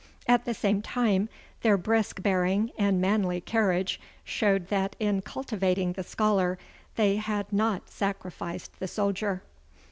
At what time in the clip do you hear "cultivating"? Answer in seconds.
5.21-5.93